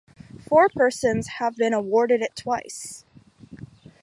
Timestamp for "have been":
1.37-1.73